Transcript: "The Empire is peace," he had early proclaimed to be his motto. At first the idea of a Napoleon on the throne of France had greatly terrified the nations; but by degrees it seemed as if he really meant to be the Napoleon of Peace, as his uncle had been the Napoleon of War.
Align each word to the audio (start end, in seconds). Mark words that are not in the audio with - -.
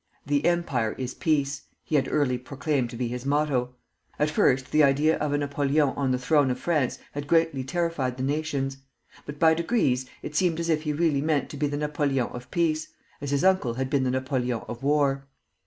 "The 0.25 0.43
Empire 0.47 0.95
is 0.97 1.13
peace," 1.13 1.61
he 1.83 1.93
had 1.95 2.07
early 2.11 2.39
proclaimed 2.39 2.89
to 2.89 2.95
be 2.95 3.07
his 3.07 3.23
motto. 3.23 3.75
At 4.17 4.31
first 4.31 4.71
the 4.71 4.83
idea 4.83 5.15
of 5.19 5.31
a 5.31 5.37
Napoleon 5.37 5.89
on 5.89 6.09
the 6.09 6.17
throne 6.17 6.49
of 6.49 6.57
France 6.57 6.97
had 7.11 7.27
greatly 7.27 7.63
terrified 7.63 8.17
the 8.17 8.23
nations; 8.23 8.77
but 9.27 9.37
by 9.37 9.53
degrees 9.53 10.07
it 10.23 10.35
seemed 10.35 10.59
as 10.59 10.69
if 10.69 10.81
he 10.81 10.91
really 10.91 11.21
meant 11.21 11.51
to 11.51 11.57
be 11.57 11.67
the 11.67 11.77
Napoleon 11.77 12.29
of 12.31 12.49
Peace, 12.49 12.87
as 13.21 13.29
his 13.29 13.43
uncle 13.43 13.75
had 13.75 13.91
been 13.91 14.01
the 14.03 14.09
Napoleon 14.09 14.61
of 14.67 14.81
War. 14.81 15.27